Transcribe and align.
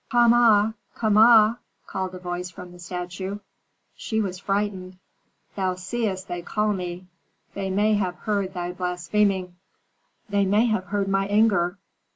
"Kama! 0.09 0.73
Kama!" 0.95 1.59
called 1.85 2.15
a 2.15 2.17
voice 2.17 2.49
from 2.49 2.71
the 2.71 2.79
statue. 2.79 3.37
She 3.95 4.19
was 4.19 4.39
frightened. 4.39 4.97
"Thou 5.55 5.75
seest 5.75 6.27
they 6.27 6.41
call 6.41 6.73
me. 6.73 7.05
They 7.53 7.69
may 7.69 7.93
have 7.93 8.15
heard 8.15 8.55
thy 8.55 8.71
blaspheming." 8.71 9.57
"They 10.27 10.43
may 10.43 10.65
have 10.65 10.85
heard 10.85 11.07
my 11.07 11.27
anger." 11.27 11.77